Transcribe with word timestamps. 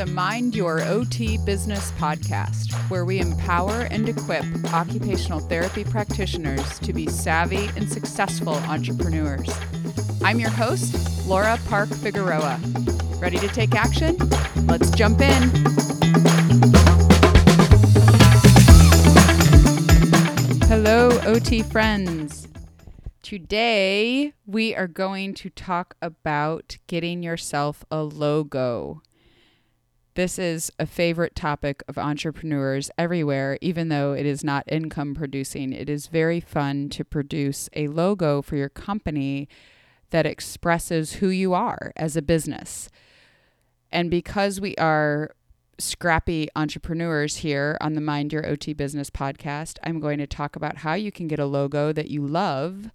the 0.00 0.06
Mind 0.06 0.54
Your 0.54 0.80
OT 0.80 1.36
Business 1.36 1.92
podcast, 1.98 2.72
where 2.88 3.04
we 3.04 3.20
empower 3.20 3.82
and 3.90 4.08
equip 4.08 4.46
occupational 4.72 5.40
therapy 5.40 5.84
practitioners 5.84 6.78
to 6.78 6.94
be 6.94 7.06
savvy 7.06 7.68
and 7.76 7.86
successful 7.86 8.54
entrepreneurs. 8.54 9.46
I'm 10.24 10.40
your 10.40 10.48
host, 10.48 11.26
Laura 11.26 11.58
Park 11.68 11.90
Figueroa. 11.90 12.58
Ready 13.18 13.36
to 13.40 13.48
take 13.48 13.74
action? 13.74 14.16
Let's 14.64 14.88
jump 14.88 15.20
in. 15.20 15.50
Hello, 20.62 21.10
OT 21.26 21.62
friends. 21.62 22.48
Today, 23.20 24.32
we 24.46 24.74
are 24.74 24.88
going 24.88 25.34
to 25.34 25.50
talk 25.50 25.94
about 26.00 26.78
getting 26.86 27.22
yourself 27.22 27.84
a 27.90 28.02
logo. 28.02 29.02
This 30.14 30.38
is 30.38 30.72
a 30.78 30.86
favorite 30.86 31.36
topic 31.36 31.84
of 31.86 31.96
entrepreneurs 31.96 32.90
everywhere, 32.98 33.58
even 33.60 33.88
though 33.88 34.12
it 34.12 34.26
is 34.26 34.42
not 34.42 34.64
income 34.66 35.14
producing. 35.14 35.72
It 35.72 35.88
is 35.88 36.08
very 36.08 36.40
fun 36.40 36.88
to 36.90 37.04
produce 37.04 37.68
a 37.74 37.86
logo 37.86 38.42
for 38.42 38.56
your 38.56 38.68
company 38.68 39.48
that 40.10 40.26
expresses 40.26 41.14
who 41.14 41.28
you 41.28 41.54
are 41.54 41.92
as 41.96 42.16
a 42.16 42.22
business. 42.22 42.88
And 43.92 44.10
because 44.10 44.60
we 44.60 44.74
are 44.76 45.30
scrappy 45.78 46.48
entrepreneurs 46.56 47.36
here 47.38 47.78
on 47.80 47.94
the 47.94 48.00
Mind 48.00 48.32
Your 48.32 48.46
OT 48.46 48.72
Business 48.72 49.10
podcast, 49.10 49.78
I'm 49.84 50.00
going 50.00 50.18
to 50.18 50.26
talk 50.26 50.56
about 50.56 50.78
how 50.78 50.94
you 50.94 51.12
can 51.12 51.28
get 51.28 51.38
a 51.38 51.46
logo 51.46 51.92
that 51.92 52.10
you 52.10 52.26
love 52.26 52.90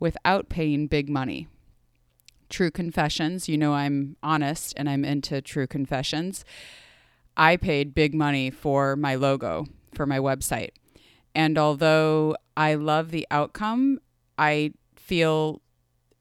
without 0.00 0.48
paying 0.48 0.88
big 0.88 1.08
money. 1.08 1.46
True 2.48 2.70
confessions, 2.70 3.48
you 3.48 3.58
know 3.58 3.72
I'm 3.74 4.16
honest 4.22 4.72
and 4.76 4.88
I'm 4.88 5.04
into 5.04 5.40
true 5.40 5.66
confessions. 5.66 6.44
I 7.36 7.56
paid 7.56 7.94
big 7.94 8.14
money 8.14 8.50
for 8.50 8.96
my 8.96 9.14
logo 9.14 9.66
for 9.94 10.06
my 10.06 10.18
website. 10.18 10.70
And 11.34 11.58
although 11.58 12.36
I 12.56 12.74
love 12.74 13.10
the 13.10 13.26
outcome, 13.30 13.98
I 14.38 14.72
feel 14.94 15.60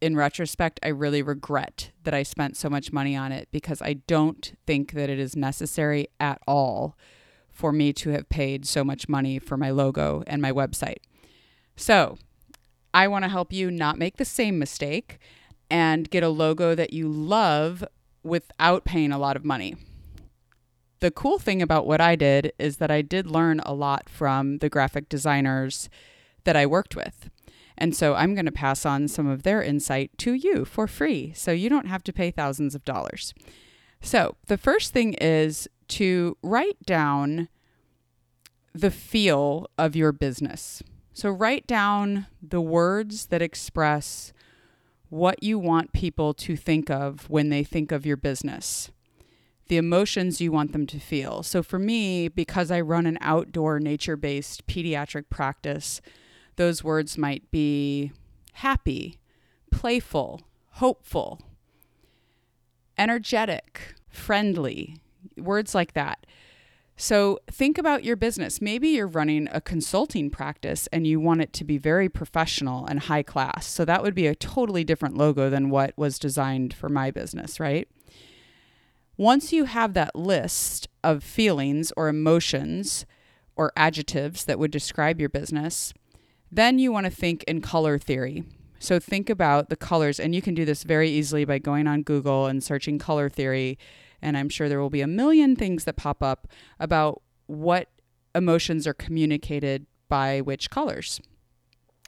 in 0.02 0.16
retrospect, 0.16 0.80
I 0.84 0.90
really 0.90 1.22
regret 1.22 1.92
that 2.04 2.14
I 2.14 2.24
spent 2.24 2.58
so 2.58 2.70
much 2.70 2.92
money 2.92 3.16
on 3.16 3.32
it 3.32 3.48
because 3.52 3.82
I 3.82 3.94
don't 3.94 4.54
think 4.68 4.92
that 4.94 5.10
it 5.10 5.20
is 5.20 5.36
necessary 5.36 6.08
at 6.20 6.42
all 6.48 6.98
for 7.50 7.72
me 7.72 7.94
to 7.94 8.10
have 8.10 8.28
paid 8.28 8.66
so 8.66 8.84
much 8.84 9.08
money 9.08 9.40
for 9.40 9.56
my 9.56 9.72
logo 9.72 10.24
and 10.28 10.42
my 10.42 10.52
website. 10.52 10.98
So, 11.78 12.18
I 12.94 13.08
want 13.08 13.24
to 13.24 13.30
help 13.30 13.52
you 13.52 13.72
not 13.72 13.98
make 13.98 14.18
the 14.18 14.26
same 14.26 14.60
mistake 14.60 15.18
and 15.70 16.10
get 16.10 16.24
a 16.24 16.30
logo 16.30 16.76
that 16.76 16.94
you 16.94 17.08
love 17.08 17.84
without 18.24 18.86
paying 18.86 19.12
a 19.12 19.20
lot 19.20 19.36
of 19.36 19.46
money. 19.46 19.76
The 21.00 21.12
cool 21.12 21.38
thing 21.38 21.62
about 21.62 21.86
what 21.86 22.02
I 22.02 22.16
did 22.16 22.54
is 22.58 22.78
that 22.78 22.90
I 22.90 23.02
did 23.02 23.28
learn 23.28 23.60
a 23.60 23.74
lot 23.74 24.10
from 24.10 24.60
the 24.60 24.70
graphic 24.70 25.10
designers 25.10 25.90
that 26.46 26.56
I 26.56 26.66
worked 26.66 26.96
with. 26.96 27.30
And 27.78 27.96
so 27.96 28.16
I'm 28.16 28.34
going 28.34 28.46
to 28.46 28.52
pass 28.52 28.86
on 28.86 29.08
some 29.08 29.28
of 29.28 29.44
their 29.44 29.62
insight 29.62 30.12
to 30.20 30.34
you 30.34 30.66
for 30.66 30.88
free. 30.88 31.34
So 31.36 31.52
you 31.52 31.70
don't 31.70 31.88
have 31.88 32.04
to 32.06 32.14
pay 32.14 32.32
thousands 32.32 32.74
of 32.74 32.86
dollars. 32.86 33.34
So 34.02 34.38
the 34.48 34.58
first 34.58 34.94
thing 34.94 35.14
is 35.16 35.68
to 35.90 36.38
write 36.42 36.82
down 36.86 37.50
the 38.74 38.92
feel 38.92 39.68
of 39.78 39.96
your 39.96 40.12
business. 40.12 40.82
So 41.14 41.30
write 41.30 41.68
down 41.68 42.28
the 42.42 42.62
words 42.62 43.28
that 43.28 43.42
express 43.42 44.34
what 45.10 45.44
you 45.44 45.60
want 45.60 45.94
people 45.94 46.34
to 46.34 46.56
think 46.56 46.90
of 46.90 47.30
when 47.30 47.50
they 47.50 47.64
think 47.64 47.92
of 47.92 48.06
your 48.06 48.18
business, 48.18 48.92
the 49.68 49.78
emotions 49.78 50.42
you 50.42 50.52
want 50.52 50.72
them 50.72 50.86
to 50.88 51.00
feel. 51.00 51.44
So 51.44 51.64
for 51.64 51.80
me, 51.80 52.28
because 52.28 52.72
I 52.72 52.82
run 52.82 53.06
an 53.06 53.18
outdoor 53.22 53.80
nature 53.80 54.18
based 54.18 54.68
pediatric 54.68 55.30
practice, 55.30 56.02
those 56.56 56.84
words 56.84 57.18
might 57.18 57.50
be 57.52 58.12
happy, 58.54 59.20
playful, 59.72 60.42
hopeful, 60.72 61.42
energetic, 62.98 63.96
friendly, 64.10 64.98
words 65.38 65.76
like 65.76 65.94
that. 65.94 66.26
So 66.98 67.40
think 67.52 67.78
about 67.78 68.06
your 68.06 68.16
business. 68.16 68.62
Maybe 68.62 68.90
you're 68.90 69.08
running 69.08 69.50
a 69.52 69.60
consulting 69.60 70.30
practice 70.30 70.88
and 70.94 71.06
you 71.06 71.20
want 71.20 71.42
it 71.42 71.52
to 71.54 71.66
be 71.66 71.78
very 71.78 72.08
professional 72.08 72.86
and 72.86 73.02
high 73.02 73.24
class. 73.24 73.68
So 73.68 73.84
that 73.84 74.02
would 74.02 74.16
be 74.16 74.28
a 74.28 74.36
totally 74.36 74.86
different 74.86 75.18
logo 75.18 75.50
than 75.50 75.70
what 75.70 75.94
was 75.98 76.18
designed 76.18 76.74
for 76.74 76.88
my 76.88 77.12
business, 77.12 77.60
right? 77.60 77.90
Once 79.18 79.52
you 79.52 79.66
have 79.66 79.94
that 79.94 80.16
list 80.16 80.88
of 81.04 81.24
feelings 81.24 81.92
or 81.98 82.08
emotions 82.08 83.06
or 83.56 83.74
adjectives 83.76 84.46
that 84.46 84.60
would 84.60 84.72
describe 84.72 85.20
your 85.20 85.30
business, 85.30 85.94
then 86.52 86.80
you 86.80 86.92
want 86.92 87.06
to 87.06 87.12
think 87.12 87.44
in 87.44 87.62
color 87.62 87.98
theory. 87.98 88.44
So 88.80 89.00
think 89.00 89.30
about 89.30 89.70
the 89.70 89.78
colors, 89.78 90.20
and 90.20 90.36
you 90.36 90.42
can 90.42 90.54
do 90.54 90.66
this 90.66 90.84
very 90.84 91.10
easily 91.10 91.46
by 91.46 91.60
going 91.60 91.88
on 91.88 92.04
Google 92.04 92.46
and 92.46 92.64
searching 92.64 93.00
color 93.00 93.30
theory 93.30 93.78
and 94.26 94.36
I'm 94.36 94.50
sure 94.50 94.68
there 94.68 94.82
will 94.82 94.90
be 94.90 95.02
a 95.02 95.08
million 95.08 95.56
things 95.56 95.84
that 95.84 95.98
pop 95.98 96.24
up 96.24 96.48
about 96.80 97.22
what 97.46 97.90
emotions 98.34 98.88
are 98.88 98.94
communicated 98.94 99.86
by 100.10 100.42
which 100.42 100.72
colors. 100.72 101.22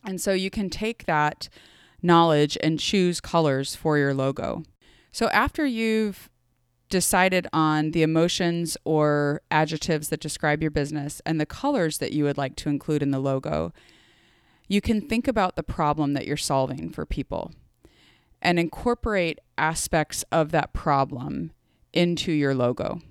And 0.03 0.19
so 0.19 0.33
you 0.33 0.49
can 0.49 0.71
take 0.71 1.05
that 1.05 1.47
knowledge 2.01 2.57
and 2.63 2.79
choose 2.79 3.21
colors 3.21 3.75
for 3.75 3.99
your 3.99 4.15
logo. 4.15 4.63
So 5.11 5.27
after 5.27 5.63
you've 5.63 6.27
decided 6.89 7.45
on 7.53 7.91
the 7.91 8.01
emotions 8.01 8.77
or 8.83 9.41
adjectives 9.51 10.09
that 10.09 10.19
describe 10.19 10.63
your 10.63 10.71
business 10.71 11.21
and 11.23 11.39
the 11.39 11.45
colors 11.45 11.99
that 11.99 12.13
you 12.13 12.23
would 12.23 12.37
like 12.37 12.55
to 12.55 12.69
include 12.69 13.03
in 13.03 13.11
the 13.11 13.19
logo, 13.19 13.71
you 14.67 14.81
can 14.81 15.01
think 15.01 15.27
about 15.27 15.55
the 15.55 15.63
problem 15.63 16.13
that 16.13 16.25
you're 16.25 16.35
solving 16.35 16.89
for 16.89 17.05
people 17.05 17.51
and 18.41 18.57
incorporate 18.57 19.39
aspects 19.57 20.23
of 20.31 20.51
that 20.51 20.73
problem 20.73 21.51
into 21.97 22.31
your 22.31 22.53
logo. 22.53 23.01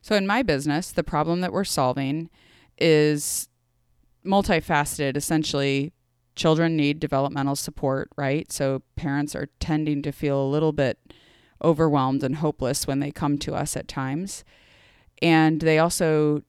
So, 0.00 0.14
in 0.14 0.26
my 0.26 0.42
business, 0.42 0.92
the 0.92 1.02
problem 1.02 1.40
that 1.40 1.52
we're 1.52 1.64
solving 1.64 2.30
is 2.78 3.48
multifaceted. 4.24 5.16
Essentially, 5.16 5.92
children 6.36 6.76
need 6.76 7.00
developmental 7.00 7.56
support, 7.56 8.08
right? 8.16 8.50
So, 8.52 8.82
parents 8.94 9.34
are 9.34 9.48
tending 9.58 10.02
to 10.02 10.12
feel 10.12 10.40
a 10.40 10.46
little 10.46 10.72
bit 10.72 10.98
overwhelmed 11.64 12.22
and 12.22 12.36
hopeless 12.36 12.86
when 12.86 13.00
they 13.00 13.10
come 13.10 13.38
to 13.38 13.54
us 13.54 13.76
at 13.76 13.88
times. 13.88 14.44
And 15.20 15.60
they 15.60 15.78
also, 15.78 16.42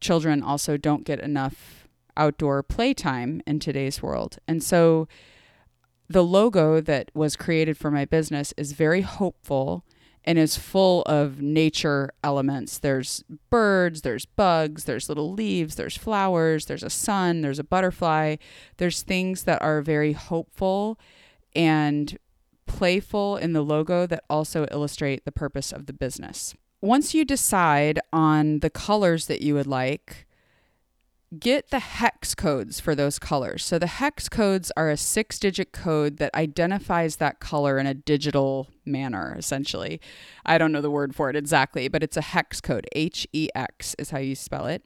children 0.00 0.40
also 0.40 0.76
don't 0.76 1.04
get 1.04 1.18
enough 1.18 1.88
outdoor 2.16 2.62
playtime 2.62 3.42
in 3.46 3.58
today's 3.58 4.00
world. 4.00 4.38
And 4.46 4.62
so, 4.62 5.08
the 6.08 6.22
logo 6.22 6.80
that 6.80 7.10
was 7.14 7.34
created 7.34 7.76
for 7.76 7.90
my 7.90 8.04
business 8.04 8.54
is 8.56 8.72
very 8.72 9.00
hopeful 9.00 9.84
and 10.24 10.38
is 10.38 10.56
full 10.56 11.02
of 11.02 11.40
nature 11.40 12.10
elements. 12.22 12.78
There's 12.78 13.24
birds, 13.50 14.02
there's 14.02 14.24
bugs, 14.24 14.84
there's 14.84 15.08
little 15.08 15.32
leaves, 15.32 15.74
there's 15.74 15.96
flowers, 15.96 16.66
there's 16.66 16.82
a 16.82 16.90
sun, 16.90 17.40
there's 17.40 17.58
a 17.58 17.64
butterfly. 17.64 18.36
There's 18.76 19.02
things 19.02 19.44
that 19.44 19.60
are 19.62 19.82
very 19.82 20.12
hopeful 20.12 20.98
and 21.54 22.18
playful 22.66 23.36
in 23.36 23.52
the 23.52 23.62
logo 23.62 24.06
that 24.06 24.24
also 24.30 24.66
illustrate 24.70 25.24
the 25.24 25.32
purpose 25.32 25.72
of 25.72 25.86
the 25.86 25.92
business. 25.92 26.54
Once 26.80 27.14
you 27.14 27.24
decide 27.24 28.00
on 28.12 28.60
the 28.60 28.70
colors 28.70 29.26
that 29.26 29.42
you 29.42 29.54
would 29.54 29.66
like, 29.66 30.26
get 31.38 31.70
the 31.70 31.78
hex 31.78 32.34
codes 32.34 32.78
for 32.78 32.94
those 32.94 33.18
colors. 33.18 33.64
So 33.64 33.78
the 33.78 33.86
hex 33.86 34.28
codes 34.28 34.70
are 34.76 34.90
a 34.90 34.96
six 34.96 35.38
digit 35.38 35.72
code 35.72 36.18
that 36.18 36.34
identifies 36.34 37.16
that 37.16 37.40
color 37.40 37.78
in 37.78 37.86
a 37.86 37.94
digital 37.94 38.68
manner, 38.84 39.34
essentially. 39.38 40.00
I 40.44 40.58
don't 40.58 40.72
know 40.72 40.82
the 40.82 40.90
word 40.90 41.14
for 41.14 41.30
it 41.30 41.36
exactly, 41.36 41.88
but 41.88 42.02
it's 42.02 42.16
a 42.16 42.22
hex 42.22 42.60
code. 42.60 42.86
H 42.92 43.26
E 43.32 43.48
X 43.54 43.94
is 43.98 44.10
how 44.10 44.18
you 44.18 44.34
spell 44.34 44.66
it. 44.66 44.84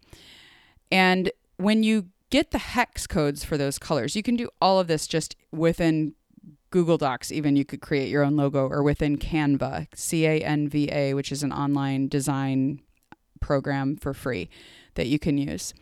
And 0.93 1.33
when 1.57 1.83
you 1.83 2.07
get 2.31 2.53
the 2.53 2.59
hex 2.59 3.07
codes 3.07 3.45
for 3.45 3.57
those 3.57 3.79
colors, 3.79 4.15
you 4.15 4.23
can 4.23 4.37
do 4.37 4.49
all 4.61 4.79
of 4.79 4.87
this 4.87 5.07
just 5.07 5.35
within 5.51 6.15
Google 6.71 6.99
Docs, 6.99 7.33
even 7.33 7.57
you 7.57 7.65
could 7.65 7.81
create 7.81 8.09
your 8.09 8.23
own 8.23 8.37
logo 8.37 8.69
or 8.69 8.83
within 8.83 9.17
Canva, 9.17 9.87
C 9.95 10.27
A 10.27 10.41
N 10.41 10.69
V 10.69 10.91
A, 10.93 11.15
which 11.15 11.33
is 11.33 11.43
an 11.43 11.53
online 11.53 12.07
design 12.09 12.83
program 13.41 13.97
for 13.97 14.13
free 14.13 14.49
that 14.95 15.07
you 15.07 15.19
can 15.19 15.39
use. 15.39 15.75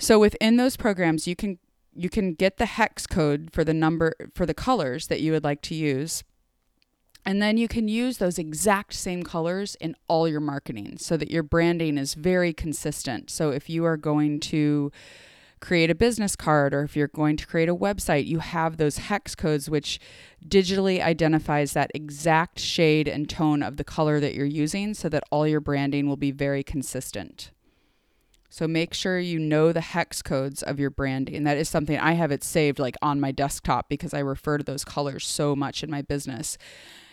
So 0.00 0.18
within 0.18 0.56
those 0.56 0.78
programs, 0.78 1.28
you 1.28 1.36
can 1.36 1.58
you 1.94 2.08
can 2.08 2.32
get 2.32 2.56
the 2.56 2.66
hex 2.66 3.06
code 3.06 3.50
for 3.52 3.64
the 3.64 3.74
number 3.74 4.14
for 4.34 4.46
the 4.46 4.54
colors 4.54 5.08
that 5.08 5.20
you 5.20 5.32
would 5.32 5.44
like 5.44 5.60
to 5.62 5.74
use. 5.74 6.24
And 7.26 7.42
then 7.42 7.58
you 7.58 7.68
can 7.68 7.86
use 7.86 8.16
those 8.16 8.38
exact 8.38 8.94
same 8.94 9.22
colors 9.22 9.74
in 9.74 9.94
all 10.08 10.26
your 10.26 10.40
marketing 10.40 10.96
so 10.96 11.18
that 11.18 11.30
your 11.30 11.42
branding 11.42 11.98
is 11.98 12.14
very 12.14 12.54
consistent. 12.54 13.28
So 13.28 13.50
if 13.50 13.68
you 13.68 13.84
are 13.84 13.98
going 13.98 14.40
to 14.40 14.90
create 15.60 15.90
a 15.90 15.94
business 15.94 16.34
card 16.34 16.72
or 16.72 16.82
if 16.82 16.96
you're 16.96 17.08
going 17.08 17.36
to 17.36 17.46
create 17.46 17.68
a 17.68 17.74
website, 17.74 18.24
you 18.24 18.38
have 18.38 18.78
those 18.78 18.96
hex 18.96 19.34
codes 19.34 19.68
which 19.68 20.00
digitally 20.48 21.02
identifies 21.02 21.74
that 21.74 21.90
exact 21.94 22.58
shade 22.58 23.06
and 23.06 23.28
tone 23.28 23.62
of 23.62 23.76
the 23.76 23.84
color 23.84 24.18
that 24.18 24.32
you're 24.32 24.46
using 24.46 24.94
so 24.94 25.10
that 25.10 25.24
all 25.30 25.46
your 25.46 25.60
branding 25.60 26.08
will 26.08 26.16
be 26.16 26.30
very 26.30 26.62
consistent. 26.62 27.50
So 28.50 28.66
make 28.66 28.92
sure 28.92 29.18
you 29.18 29.38
know 29.38 29.72
the 29.72 29.80
hex 29.80 30.22
codes 30.22 30.62
of 30.62 30.80
your 30.80 30.90
branding. 30.90 31.36
And 31.36 31.46
That 31.46 31.56
is 31.56 31.68
something 31.68 31.98
I 31.98 32.12
have 32.12 32.32
it 32.32 32.42
saved 32.42 32.80
like 32.80 32.96
on 33.00 33.20
my 33.20 33.30
desktop 33.30 33.88
because 33.88 34.12
I 34.12 34.18
refer 34.18 34.58
to 34.58 34.64
those 34.64 34.84
colors 34.84 35.26
so 35.26 35.54
much 35.54 35.84
in 35.84 35.90
my 35.90 36.02
business. 36.02 36.58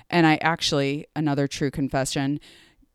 And 0.09 0.25
I 0.25 0.37
actually, 0.41 1.05
another 1.15 1.47
true 1.47 1.69
confession, 1.69 2.39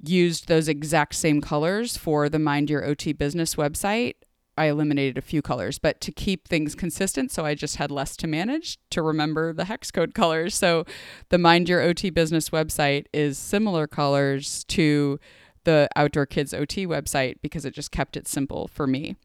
used 0.05 0.49
those 0.49 0.67
exact 0.69 1.15
same 1.15 1.41
colors 1.41 1.97
for 1.97 2.29
the 2.29 2.41
Mind 2.41 2.69
Your 2.69 2.85
OT 2.85 3.12
business 3.12 3.55
website. 3.55 4.15
I 4.59 4.67
eliminated 4.67 5.17
a 5.17 5.23
few 5.23 5.41
colors, 5.41 5.79
but 5.79 6.00
to 6.03 6.12
keep 6.12 6.47
things 6.47 6.75
consistent, 6.75 7.31
so 7.31 7.47
I 7.47 7.55
just 7.55 7.77
had 7.77 7.91
less 7.91 8.17
to 8.19 8.27
manage 8.27 8.79
to 8.91 9.00
remember 9.00 9.53
the 9.53 9.65
hex 9.65 9.91
code 9.91 10.15
colors. 10.15 10.55
So 10.55 10.85
the 11.31 11.39
Mind 11.39 11.69
Your 11.69 11.81
OT 11.81 12.11
business 12.11 12.50
website 12.50 13.06
is 13.12 13.39
similar 13.39 13.87
colors 13.87 14.65
to 14.65 15.19
the 15.64 15.88
Outdoor 15.97 16.26
Kids 16.26 16.53
OT 16.53 16.87
website 16.87 17.37
because 17.43 17.64
it 17.64 17.75
just 17.75 17.91
kept 17.91 18.17
it 18.17 18.29
simple 18.29 18.69
for 18.69 18.87
me. 18.87 19.17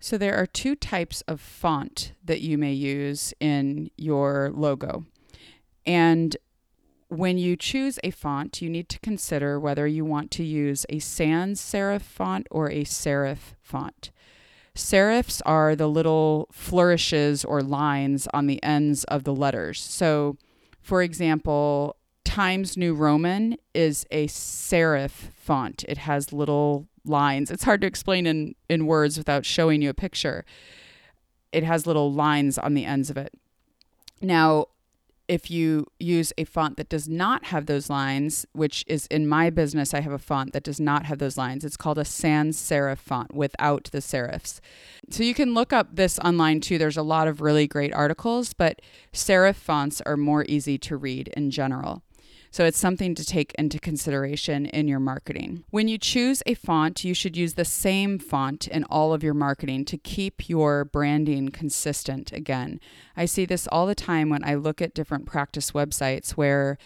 So 0.00 0.18
there 0.18 0.36
are 0.36 0.46
two 0.46 0.74
types 0.74 1.22
of 1.22 1.40
font 1.40 2.12
that 2.22 2.42
you 2.42 2.58
may 2.58 2.72
use 2.72 3.32
in 3.40 3.90
your 3.96 4.50
logo. 4.52 5.04
And 5.86 6.36
when 7.08 7.38
you 7.38 7.56
choose 7.56 7.98
a 8.04 8.10
font, 8.10 8.60
you 8.60 8.68
need 8.68 8.88
to 8.90 8.98
consider 9.00 9.58
whether 9.58 9.86
you 9.86 10.04
want 10.04 10.30
to 10.32 10.44
use 10.44 10.84
a 10.88 10.98
sans 10.98 11.60
serif 11.60 12.02
font 12.02 12.46
or 12.50 12.70
a 12.70 12.84
serif 12.84 13.54
font. 13.62 14.10
Serifs 14.76 15.40
are 15.46 15.76
the 15.76 15.88
little 15.88 16.48
flourishes 16.50 17.44
or 17.44 17.62
lines 17.62 18.26
on 18.34 18.46
the 18.46 18.62
ends 18.62 19.04
of 19.04 19.22
the 19.22 19.34
letters. 19.34 19.80
So, 19.80 20.36
for 20.80 21.00
example, 21.00 21.96
Times 22.34 22.76
New 22.76 22.94
Roman 22.94 23.56
is 23.74 24.04
a 24.10 24.26
serif 24.26 25.10
font. 25.36 25.84
It 25.86 25.98
has 25.98 26.32
little 26.32 26.88
lines. 27.04 27.48
It's 27.48 27.62
hard 27.62 27.80
to 27.82 27.86
explain 27.86 28.26
in, 28.26 28.56
in 28.68 28.86
words 28.86 29.16
without 29.16 29.46
showing 29.46 29.80
you 29.80 29.88
a 29.88 29.94
picture. 29.94 30.44
It 31.52 31.62
has 31.62 31.86
little 31.86 32.12
lines 32.12 32.58
on 32.58 32.74
the 32.74 32.86
ends 32.86 33.08
of 33.08 33.16
it. 33.16 33.34
Now, 34.20 34.66
if 35.28 35.48
you 35.48 35.86
use 36.00 36.32
a 36.36 36.42
font 36.42 36.76
that 36.76 36.88
does 36.88 37.08
not 37.08 37.44
have 37.44 37.66
those 37.66 37.88
lines, 37.88 38.46
which 38.50 38.84
is 38.88 39.06
in 39.06 39.28
my 39.28 39.48
business, 39.48 39.94
I 39.94 40.00
have 40.00 40.10
a 40.10 40.18
font 40.18 40.54
that 40.54 40.64
does 40.64 40.80
not 40.80 41.04
have 41.04 41.18
those 41.18 41.38
lines. 41.38 41.64
It's 41.64 41.76
called 41.76 41.98
a 41.98 42.04
sans 42.04 42.56
serif 42.56 42.98
font 42.98 43.32
without 43.32 43.90
the 43.92 43.98
serifs. 43.98 44.58
So 45.08 45.22
you 45.22 45.34
can 45.34 45.54
look 45.54 45.72
up 45.72 45.94
this 45.94 46.18
online 46.18 46.60
too. 46.60 46.78
There's 46.78 46.96
a 46.96 47.02
lot 47.02 47.28
of 47.28 47.40
really 47.40 47.68
great 47.68 47.94
articles, 47.94 48.54
but 48.54 48.82
serif 49.12 49.54
fonts 49.54 50.00
are 50.00 50.16
more 50.16 50.44
easy 50.48 50.78
to 50.78 50.96
read 50.96 51.28
in 51.36 51.52
general. 51.52 52.02
So 52.54 52.64
it's 52.64 52.78
something 52.78 53.16
to 53.16 53.24
take 53.24 53.52
into 53.54 53.80
consideration 53.80 54.66
in 54.66 54.86
your 54.86 55.00
marketing. 55.00 55.64
When 55.70 55.88
you 55.88 55.98
choose 55.98 56.40
a 56.46 56.54
font, 56.54 57.02
you 57.02 57.12
should 57.12 57.36
use 57.36 57.54
the 57.54 57.64
same 57.64 58.16
font 58.16 58.68
in 58.68 58.84
all 58.84 59.12
of 59.12 59.24
your 59.24 59.34
marketing 59.34 59.84
to 59.86 59.98
keep 59.98 60.48
your 60.48 60.84
branding 60.84 61.48
consistent. 61.48 62.30
Again, 62.30 62.78
I 63.16 63.24
see 63.24 63.44
this 63.44 63.66
all 63.72 63.86
the 63.86 63.96
time 63.96 64.28
when 64.28 64.44
I 64.44 64.54
look 64.54 64.80
at 64.80 64.94
different 64.94 65.26
practice 65.26 65.72
websites 65.72 66.30
where 66.30 66.78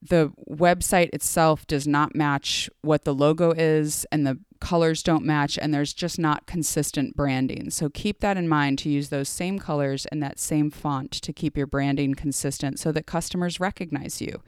the 0.00 0.32
website 0.50 1.10
itself 1.12 1.66
does 1.66 1.86
not 1.86 2.14
match 2.14 2.70
what 2.80 3.04
the 3.04 3.14
logo 3.14 3.50
is 3.50 4.06
and 4.10 4.26
the 4.26 4.38
colors 4.58 5.02
don't 5.02 5.26
match 5.26 5.58
and 5.58 5.74
there's 5.74 5.92
just 5.92 6.18
not 6.18 6.46
consistent 6.46 7.14
branding. 7.14 7.68
So 7.68 7.90
keep 7.90 8.20
that 8.20 8.38
in 8.38 8.48
mind 8.48 8.78
to 8.78 8.88
use 8.88 9.10
those 9.10 9.28
same 9.28 9.58
colors 9.58 10.06
and 10.06 10.22
that 10.22 10.38
same 10.38 10.70
font 10.70 11.10
to 11.10 11.32
keep 11.34 11.58
your 11.58 11.66
branding 11.66 12.14
consistent 12.14 12.78
so 12.78 12.90
that 12.92 13.04
customers 13.04 13.60
recognize 13.60 14.22
you. 14.22 14.40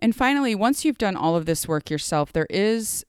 And 0.00 0.14
finally, 0.14 0.54
once 0.54 0.84
you've 0.84 0.98
done 0.98 1.16
all 1.16 1.36
of 1.36 1.46
this 1.46 1.68
work 1.68 1.90
yourself, 1.90 2.32
there 2.32 2.46
is 2.48 3.04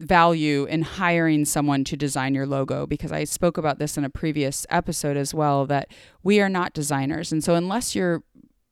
value 0.00 0.64
in 0.64 0.82
hiring 0.82 1.44
someone 1.44 1.84
to 1.84 1.96
design 1.96 2.34
your 2.34 2.46
logo 2.46 2.86
because 2.86 3.12
I 3.12 3.24
spoke 3.24 3.56
about 3.56 3.78
this 3.78 3.96
in 3.96 4.04
a 4.04 4.10
previous 4.10 4.66
episode 4.68 5.16
as 5.16 5.32
well 5.32 5.66
that 5.66 5.88
we 6.22 6.40
are 6.40 6.48
not 6.48 6.72
designers. 6.72 7.32
And 7.32 7.42
so, 7.42 7.54
unless 7.54 7.94
you're 7.94 8.22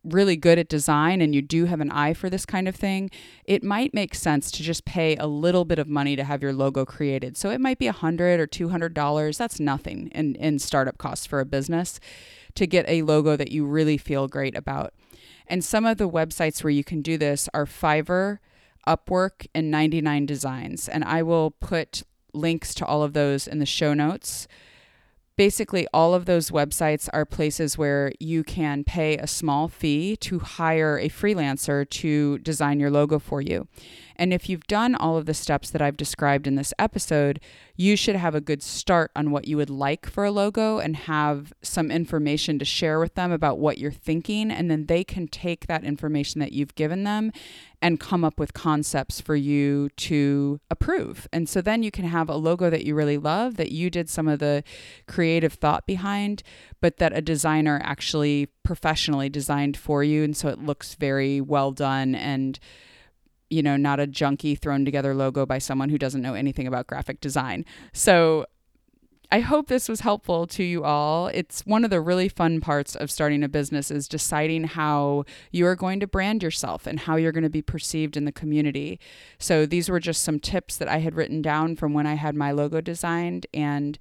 really 0.05 0.37
good 0.37 0.59
at 0.59 0.69
design 0.69 1.21
and 1.21 1.35
you 1.35 1.41
do 1.41 1.67
have 1.67 1.81
an 1.81 1.91
eye 1.93 2.13
for 2.13 2.29
this 2.29 2.45
kind 2.45 2.67
of 2.67 2.75
thing, 2.75 3.09
it 3.45 3.63
might 3.63 3.95
make 3.95 4.15
sense 4.15 4.51
to 4.51 4.63
just 4.63 4.85
pay 4.85 5.17
a 5.17 5.27
little 5.27 5.65
bit 5.65 5.79
of 5.79 5.87
money 5.87 6.17
to 6.17 6.25
have 6.25 6.43
your 6.43 6.53
logo 6.53 6.85
created. 6.85 7.37
So 7.37 7.51
it 7.51 7.61
might 7.61 7.79
be 7.79 7.87
a 7.87 7.93
hundred 7.93 8.41
or 8.41 8.47
two 8.47 8.69
hundred 8.71 8.95
dollars. 8.95 9.39
That's 9.39 9.61
nothing 9.61 10.09
in, 10.09 10.35
in 10.37 10.59
startup 10.59 10.99
costs 10.99 11.27
for 11.27 11.41
a 11.41 11.45
business 11.45 12.01
to 12.55 12.67
get 12.67 12.85
a 12.89 13.03
logo 13.03 13.37
that 13.37 13.53
you 13.53 13.65
really 13.65 13.97
feel 13.97 14.29
great 14.29 14.57
about. 14.57 14.93
And 15.47 15.65
some 15.65 15.85
of 15.85 15.99
the 15.99 16.09
websites 16.09 16.63
where 16.63 16.71
you 16.71 16.85
can 16.85 17.03
do 17.03 17.19
this 17.19 17.49
are 17.53 17.67
Fiverr, 17.67 18.39
Upwork, 18.87 19.47
and 19.55 19.71
99 19.71 20.27
Designs. 20.27 20.89
And 20.89 21.05
I 21.05 21.23
will 21.23 21.53
put 21.53 22.03
links 22.33 22.75
to 22.75 22.87
all 22.87 23.03
of 23.03 23.13
those 23.13 23.47
in 23.47 23.59
the 23.59 23.67
show 23.67 23.95
notes. 23.95 24.49
Basically, 25.37 25.87
all 25.95 26.15
of 26.15 26.27
those 26.27 26.51
websites 26.51 27.09
are 27.13 27.25
places 27.25 27.79
where 27.79 28.13
you 28.21 28.45
can 28.45 28.85
pay 28.85 29.17
a 29.17 29.27
small 29.27 29.67
fee 29.67 30.15
to 30.17 30.39
hire 30.41 30.99
a 30.99 31.09
freelancer 31.09 31.89
to 31.89 32.39
design 32.39 32.79
your 32.79 32.91
logo 32.91 33.19
for 33.19 33.41
you. 33.41 33.67
And 34.23 34.33
if 34.33 34.49
you've 34.49 34.69
done 34.69 34.95
all 34.95 35.17
of 35.17 35.27
the 35.27 35.35
steps 35.35 35.71
that 35.71 35.83
I've 35.83 35.97
described 35.97 36.47
in 36.47 36.55
this 36.55 36.73
episode, 36.79 37.41
you 37.75 37.97
should 37.97 38.15
have 38.15 38.37
a 38.37 38.41
good 38.41 38.63
start 38.63 39.11
on 39.17 39.33
what 39.33 39.49
you 39.49 39.57
would 39.57 39.69
like 39.69 40.09
for 40.09 40.25
a 40.25 40.31
logo 40.31 40.79
and 40.79 40.95
have 40.95 41.53
some 41.61 41.91
information 41.91 42.57
to 42.61 42.65
share 42.65 43.01
with 43.01 43.17
them 43.17 43.33
about 43.33 43.59
what 43.59 43.79
you're 43.79 43.91
thinking. 43.91 44.53
And 44.53 44.71
then 44.71 44.87
they 44.87 45.03
can 45.03 45.27
take 45.27 45.67
that 45.67 45.83
information 45.83 46.39
that 46.39 46.53
you've 46.53 46.77
given 46.77 47.03
them 47.03 47.33
and 47.83 47.99
come 47.99 48.23
up 48.23 48.39
with 48.39 48.55
concepts 48.55 49.21
for 49.21 49.35
you 49.35 49.89
to 49.97 50.61
approve. 50.71 51.27
And 51.33 51.49
so 51.49 51.61
then 51.61 51.83
you 51.83 51.91
can 51.91 52.05
have 52.05 52.29
a 52.29 52.37
logo 52.37 52.71
that 52.71 52.85
you 52.85 52.95
really 52.95 53.19
love, 53.19 53.57
that 53.57 53.73
you 53.73 53.91
did 53.91 54.09
some 54.09 54.29
of 54.29 54.39
the 54.39 54.63
creative 55.09 55.55
thought 55.55 55.85
behind, 55.85 56.45
but 56.81 56.99
that 56.99 57.13
a 57.13 57.23
designer 57.23 57.81
actually 57.83 58.47
professionally 58.63 59.29
designed 59.29 59.77
for 59.77 60.05
you. 60.05 60.23
And 60.23 60.37
so 60.37 60.47
it 60.47 60.61
looks 60.61 60.95
very 60.95 61.41
well 61.41 61.73
done 61.73 62.15
and 62.15 62.61
you 63.53 63.63
know, 63.63 63.77
not 63.77 64.01
a 64.01 64.07
junky 64.07 64.59
thrown 64.59 64.85
together 64.85 65.15
logo 65.15 65.45
by 65.45 65.59
someone 65.59 65.91
who 65.91 65.99
doesn't 65.99 66.23
know 66.23 66.33
anything 66.33 66.67
about 66.67 66.87
graphic 66.87 67.21
design. 67.21 67.67
So 67.93 68.47
I 69.31 69.41
hope 69.41 69.69
this 69.69 69.91
was 69.91 70.01
helpful 70.01 70.47
to 70.49 70.63
you 70.63 70.85
all. 70.85 71.29
It's 71.29 71.61
one 71.67 71.85
of 71.85 71.91
the 71.91 72.01
really 72.01 72.29
fun 72.29 72.61
parts 72.61 72.97
of 72.97 73.11
starting 73.11 73.43
a 73.43 73.49
business 73.49 73.91
is 73.91 74.09
deciding 74.09 74.65
how 74.65 75.25
you 75.51 75.67
are 75.67 75.77
going 75.77 76.01
to 76.01 76.07
brand 76.07 76.43
yourself 76.43 76.87
and 76.87 77.01
how 77.01 77.17
you're 77.17 77.33
going 77.33 77.45
to 77.45 77.51
be 77.51 77.63
perceived 77.63 78.17
in 78.17 78.25
the 78.25 78.33
community. 78.33 78.99
So 79.39 79.67
these 79.67 79.91
were 79.91 80.01
just 80.01 80.23
some 80.23 80.41
tips 80.41 80.79
that 80.79 80.89
I 80.89 80.99
had 80.99 81.15
written 81.15 81.43
down 81.43 81.77
from 81.77 81.93
when 81.93 82.07
I 82.07 82.15
had 82.15 82.35
my 82.35 82.53
logo 82.53 82.81
designed 82.81 83.47
and 83.53 83.99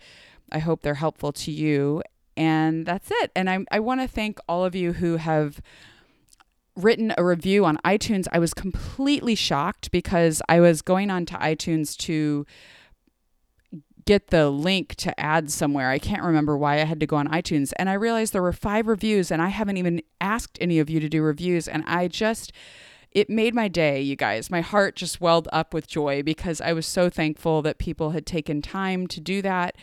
I 0.49 0.59
hope 0.59 0.81
they're 0.81 0.95
helpful 0.95 1.33
to 1.33 1.51
you. 1.51 2.03
And 2.37 2.85
that's 2.85 3.11
it. 3.11 3.31
And 3.35 3.49
I, 3.49 3.65
I 3.69 3.79
want 3.79 3.99
to 4.01 4.07
thank 4.07 4.39
all 4.47 4.63
of 4.63 4.75
you 4.75 4.93
who 4.93 5.17
have 5.17 5.61
written 6.75 7.13
a 7.17 7.23
review 7.23 7.65
on 7.65 7.77
iTunes, 7.85 8.27
I 8.31 8.39
was 8.39 8.53
completely 8.53 9.35
shocked 9.35 9.91
because 9.91 10.41
I 10.47 10.59
was 10.59 10.81
going 10.81 11.09
on 11.09 11.25
to 11.27 11.35
iTunes 11.35 11.97
to 11.97 12.45
get 14.05 14.27
the 14.27 14.49
link 14.49 14.95
to 14.95 15.17
add 15.19 15.51
somewhere. 15.51 15.89
I 15.89 15.99
can't 15.99 16.23
remember 16.23 16.57
why 16.57 16.75
I 16.75 16.85
had 16.85 16.99
to 17.01 17.07
go 17.07 17.17
on 17.17 17.27
iTunes. 17.27 17.71
And 17.77 17.89
I 17.89 17.93
realized 17.93 18.33
there 18.33 18.41
were 18.41 18.53
five 18.53 18.87
reviews, 18.87 19.31
and 19.31 19.41
I 19.41 19.49
haven't 19.49 19.77
even 19.77 20.01
asked 20.19 20.57
any 20.59 20.79
of 20.79 20.89
you 20.89 20.99
to 20.99 21.09
do 21.09 21.21
reviews. 21.21 21.67
And 21.67 21.83
I 21.85 22.07
just, 22.07 22.51
it 23.11 23.29
made 23.29 23.53
my 23.53 23.67
day, 23.67 24.01
you 24.01 24.15
guys. 24.15 24.49
My 24.49 24.61
heart 24.61 24.95
just 24.95 25.21
welled 25.21 25.47
up 25.51 25.73
with 25.73 25.87
joy 25.87 26.23
because 26.23 26.61
I 26.61 26.73
was 26.73 26.85
so 26.85 27.09
thankful 27.09 27.61
that 27.61 27.77
people 27.77 28.11
had 28.11 28.25
taken 28.25 28.61
time 28.61 29.07
to 29.07 29.19
do 29.19 29.41
that 29.41 29.75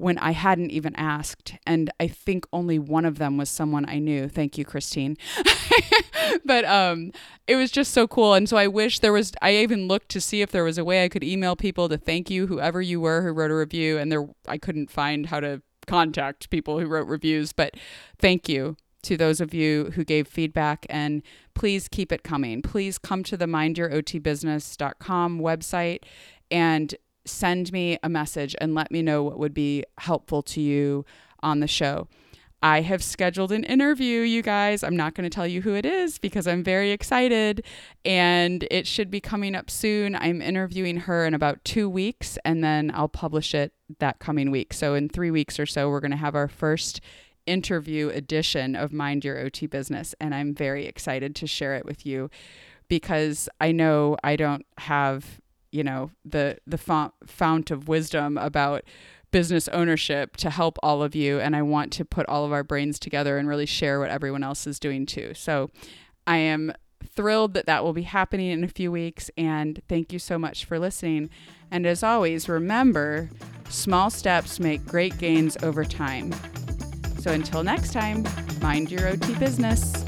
when 0.00 0.16
I 0.16 0.30
hadn't 0.30 0.70
even 0.70 0.96
asked. 0.96 1.54
And 1.66 1.90
I 2.00 2.08
think 2.08 2.46
only 2.54 2.78
one 2.78 3.04
of 3.04 3.18
them 3.18 3.36
was 3.36 3.50
someone 3.50 3.84
I 3.86 3.98
knew. 3.98 4.28
Thank 4.28 4.56
you, 4.56 4.64
Christine. 4.64 5.18
but 6.44 6.64
um, 6.64 7.12
it 7.46 7.56
was 7.56 7.70
just 7.70 7.92
so 7.92 8.08
cool. 8.08 8.32
And 8.32 8.48
so 8.48 8.56
I 8.56 8.66
wish 8.66 9.00
there 9.00 9.12
was, 9.12 9.32
I 9.42 9.56
even 9.56 9.88
looked 9.88 10.08
to 10.10 10.20
see 10.20 10.40
if 10.40 10.52
there 10.52 10.64
was 10.64 10.78
a 10.78 10.84
way 10.84 11.04
I 11.04 11.10
could 11.10 11.22
email 11.22 11.54
people 11.54 11.86
to 11.90 11.98
thank 11.98 12.30
you, 12.30 12.46
whoever 12.46 12.80
you 12.80 12.98
were 12.98 13.20
who 13.20 13.32
wrote 13.32 13.50
a 13.50 13.54
review. 13.54 13.98
And 13.98 14.10
there, 14.10 14.26
I 14.48 14.56
couldn't 14.56 14.90
find 14.90 15.26
how 15.26 15.40
to 15.40 15.60
contact 15.86 16.48
people 16.48 16.80
who 16.80 16.86
wrote 16.86 17.06
reviews. 17.06 17.52
But 17.52 17.74
thank 18.18 18.48
you 18.48 18.78
to 19.02 19.18
those 19.18 19.42
of 19.42 19.52
you 19.52 19.92
who 19.96 20.04
gave 20.04 20.26
feedback 20.26 20.86
and 20.88 21.22
please 21.54 21.88
keep 21.88 22.10
it 22.10 22.22
coming. 22.22 22.62
Please 22.62 22.96
come 22.96 23.22
to 23.24 23.36
the 23.36 23.44
mindyouroTbusiness.com 23.44 25.40
website 25.40 26.04
and 26.50 26.94
send 27.24 27.72
me 27.72 27.98
a 28.02 28.08
message 28.08 28.54
and 28.60 28.74
let 28.74 28.90
me 28.90 29.02
know 29.02 29.22
what 29.22 29.38
would 29.38 29.54
be 29.54 29.84
helpful 29.98 30.42
to 30.42 30.60
you 30.60 31.04
on 31.42 31.60
the 31.60 31.68
show. 31.68 32.08
I 32.62 32.82
have 32.82 33.02
scheduled 33.02 33.52
an 33.52 33.64
interview, 33.64 34.20
you 34.20 34.42
guys. 34.42 34.84
I'm 34.84 34.96
not 34.96 35.14
going 35.14 35.28
to 35.28 35.34
tell 35.34 35.46
you 35.46 35.62
who 35.62 35.74
it 35.74 35.86
is 35.86 36.18
because 36.18 36.46
I'm 36.46 36.62
very 36.62 36.90
excited 36.90 37.64
and 38.04 38.66
it 38.70 38.86
should 38.86 39.10
be 39.10 39.20
coming 39.20 39.54
up 39.54 39.70
soon. 39.70 40.14
I'm 40.14 40.42
interviewing 40.42 40.98
her 40.98 41.24
in 41.24 41.32
about 41.32 41.64
two 41.64 41.88
weeks 41.88 42.36
and 42.44 42.62
then 42.62 42.90
I'll 42.94 43.08
publish 43.08 43.54
it 43.54 43.72
that 43.98 44.18
coming 44.18 44.50
week. 44.50 44.74
So, 44.74 44.94
in 44.94 45.08
three 45.08 45.30
weeks 45.30 45.58
or 45.58 45.64
so, 45.64 45.88
we're 45.88 46.00
going 46.00 46.10
to 46.10 46.18
have 46.18 46.34
our 46.34 46.48
first 46.48 47.00
interview 47.46 48.10
edition 48.10 48.76
of 48.76 48.92
Mind 48.92 49.24
Your 49.24 49.38
OT 49.38 49.66
Business. 49.66 50.14
And 50.20 50.34
I'm 50.34 50.54
very 50.54 50.86
excited 50.86 51.34
to 51.36 51.46
share 51.46 51.74
it 51.76 51.86
with 51.86 52.04
you 52.04 52.30
because 52.88 53.48
I 53.60 53.72
know 53.72 54.16
I 54.22 54.36
don't 54.36 54.66
have, 54.78 55.40
you 55.72 55.84
know, 55.84 56.10
the, 56.24 56.58
the 56.66 56.78
font, 56.78 57.12
fount 57.26 57.70
of 57.70 57.88
wisdom 57.88 58.36
about 58.38 58.84
business 59.30 59.68
ownership 59.68 60.36
to 60.38 60.50
help 60.50 60.78
all 60.82 61.02
of 61.02 61.14
you. 61.14 61.40
And 61.40 61.54
I 61.54 61.62
want 61.62 61.92
to 61.94 62.04
put 62.04 62.26
all 62.26 62.44
of 62.44 62.52
our 62.52 62.64
brains 62.64 62.98
together 62.98 63.38
and 63.38 63.48
really 63.48 63.66
share 63.66 64.00
what 64.00 64.10
everyone 64.10 64.42
else 64.42 64.66
is 64.66 64.80
doing 64.80 65.06
too. 65.06 65.32
So 65.34 65.70
I 66.26 66.38
am 66.38 66.72
thrilled 67.14 67.54
that 67.54 67.66
that 67.66 67.84
will 67.84 67.92
be 67.92 68.02
happening 68.02 68.50
in 68.50 68.64
a 68.64 68.68
few 68.68 68.90
weeks. 68.90 69.30
And 69.36 69.80
thank 69.88 70.12
you 70.12 70.18
so 70.18 70.38
much 70.38 70.64
for 70.64 70.78
listening. 70.78 71.30
And 71.70 71.86
as 71.86 72.02
always, 72.02 72.48
remember 72.48 73.30
small 73.68 74.10
steps 74.10 74.60
make 74.60 74.84
great 74.84 75.16
gains 75.18 75.56
over 75.62 75.84
time. 75.84 76.34
So 77.20 77.32
until 77.32 77.62
next 77.62 77.92
time, 77.92 78.24
mind 78.60 78.90
your 78.90 79.08
OT 79.08 79.34
business. 79.34 80.04